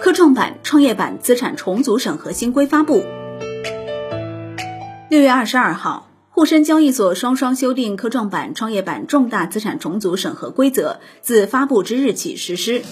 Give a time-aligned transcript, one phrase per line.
[0.00, 3.04] 科创板、创业板资产重组审核新规发布。
[5.10, 12.82] 六月二十二号，沪深交易所双双修订科创板、创业板重大资产重组审核规则，自发布之日起实施。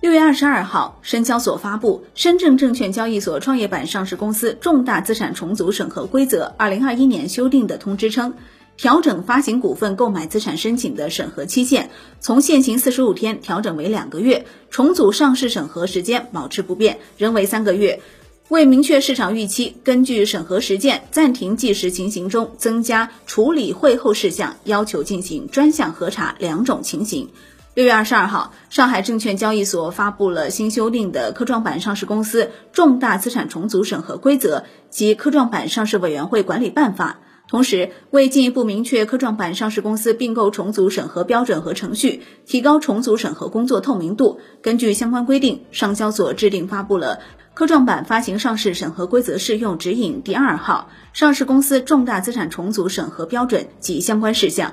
[0.00, 8.34] 六月二十二号，深交所发布《深圳证券交易所创业板上市公司重大资产重组审核规则（二零二一年修订）》的通知称。
[8.80, 18.00] 调整发行股份购买资产申请的审核期限，从现行四十五天调整为两个月；重组上市审核时间保持不变，仍为三个月。
[18.48, 27.28] 为明确市场预期，根据审核实践暂停计时情形中增加处理会后事项，要求进行专项核查两种情形。
[27.74, 37.18] 六月二十二号，上海证券交易所发布了新修订的科创板上市公司重大资产重组审核规则及科创板上市委员会管理办法。
[37.50, 47.16] 同时，为进一步明确科创板上市公司并购重组审核标准和程序，提高重组审核工作透明度，根据相关规定，上交所制定发布了
[47.54, 54.70] 《科创板发行上市审核规则适用指引》第二号《上市公司重大资产重组审核标准及相关事项》。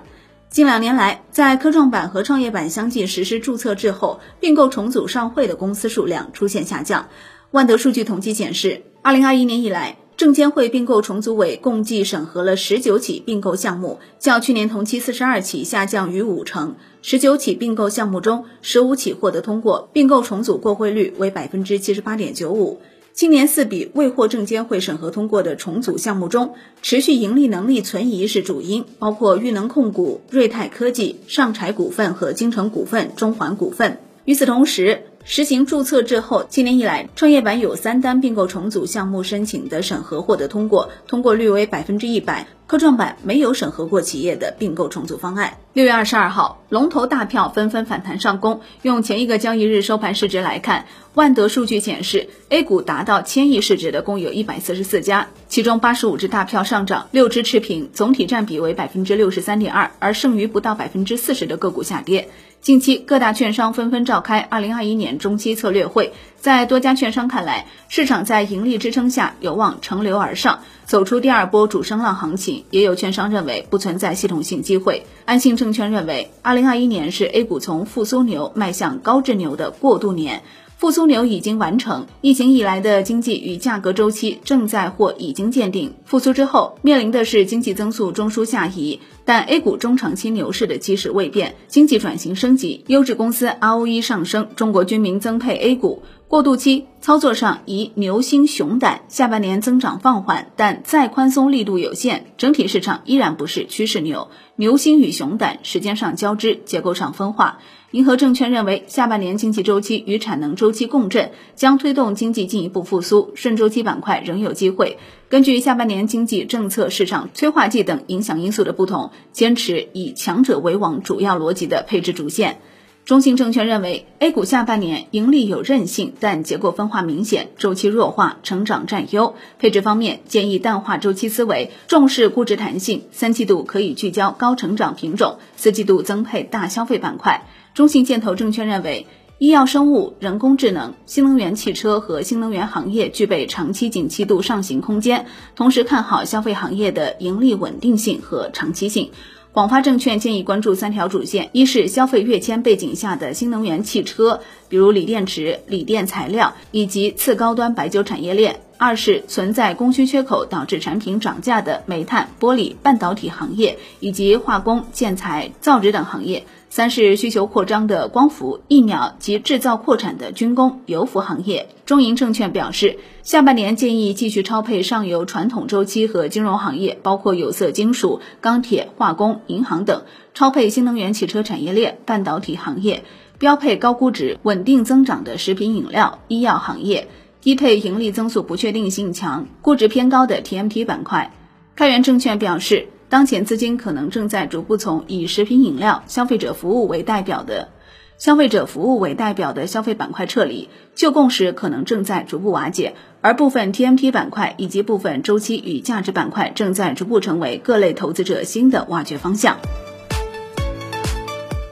[0.52, 7.10] 近两年来，在科创板和创业板相继实施注册制后，并购重组上会的公司数量出现下降。
[7.50, 16.76] 万德数据统计显示，二零二一年以来，证监会并购重组委共计审核了十九起并购项目，较去年同期四十二起下降逾五成。
[17.04, 22.82] 十九起并购项目中，十五起获得通过，并购重组过会率为百分之七十八点九五。
[23.14, 34.00] 今年四笔未获证监会审核通过的重组项目中，持续盈利能力存疑是主因，包括裕能控股、瑞泰科技、上柴股份和京城股份、中环股份。
[34.26, 42.48] 与此同时，实行注册制后，今年以来，创业板有三单并购重组项目申请的审核获得通过，通过率为百分之一百。
[42.66, 45.58] 科创板没有审核过企业的并购重组方案。
[45.74, 48.62] 六月二十二号，龙头大票纷纷反弹上攻。
[48.84, 62.30] 用前一个交易日收盘市值来看，万德数据显示，A 股达到千亿市值的共有一百四十四家，其中八十五只大票上涨，六只持平，总体占比为百分之六十三点二，而剩余不到百分之四十的个股下跌。
[62.60, 72.66] 近期各大券商纷纷召开二零二一年中期策略会，在多家券商看来，市场在盈利支撑下有望乘流而上，走出第二波主升浪行情。
[72.70, 75.06] 也有券商认为不存在系统性机会。
[75.26, 80.44] 安信证券认为，二零二一年是 A 股从复苏牛迈向高质牛的过渡年。
[80.78, 85.96] 复苏牛已经完成，疫情以来的经济与价格周期正在或已经鉴定。
[86.06, 96.04] 复苏之后，面临的是经济增速中枢下移，但 A 股中长期牛市的基石未变，经济转型升级，优质公司 ROE 上升，中国居民增配 A 股。
[96.28, 104.28] 过渡期操作上宜牛心熊胆，下半年增长放缓，但再宽松力度有限，整体市场依然不是趋势牛。
[104.58, 107.60] 牛心与熊胆时间上交织，结构上分化。
[107.92, 114.98] 银河证券认为，下半年经济周期与产能周期共振，将推动经济进一步复苏，顺周期板块仍有机会。
[115.30, 122.60] 根据下半年经济政策、市场催化剂等影响因素的不同，坚持以强者为王主要逻辑的配置主线。
[123.08, 129.36] 中信证券认为，A 股下半年盈利有韧性，但结构分化明显，周期弱化，成长占优。
[129.60, 133.04] 配置方面，建议淡化周期思维，重视估值弹性。
[133.14, 137.48] 三季度可以聚焦高成长品种，四季度增配大消费板块。
[137.74, 139.08] 中信建投证券认为，
[139.38, 149.12] 医药生物、人工智能、新能源汽车和新能源行业具备长期景气度上行空间，同时看好消费行业的盈利稳定性和长期性。
[149.54, 166.46] 广发证券建议关注三条主线：一是消费跃迁背景下的新能源汽车，比如锂电池、锂电材料以及次高端白酒产业链；二是存在供需缺口导致产品涨价的煤炭、玻璃、半导体行业以及化工、建材、造纸等行业。
[166.78, 171.70] 三是需求扩张的光伏、疫苗及制造扩产的军工、油服行业。
[171.88, 180.02] 中银证券表示，下半年建议继续超配上游传统周期和金融行业，包括有色金属、钢铁、化工、银行等；
[180.36, 183.02] 超配新能源汽车产业链、半导体行业；
[183.40, 187.08] 标配高估值、稳定增长的食品饮料、医药行业；
[187.42, 191.34] 低配盈利增速不确定性强、估值偏高的 TMT 板块。
[191.76, 192.90] 开源证券表示。
[193.10, 197.70] 当前资金可能正在逐步从以食品饮料、消费者服务为代表的
[198.18, 209.58] 消费者服务为代表的消费板块撤离，旧共识可能正在逐步瓦解，而部分 TMT 板块以及部分周期与价值板块正在逐步成为各类投资者新的挖掘方向。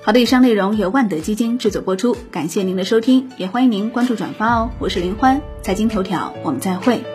[0.03, 4.69] 好的，以上内容由万德基金制作播出，感谢您的收听，也欢迎您关注转发哦。
[4.77, 7.14] 我是林欢，财经头条，我们再会。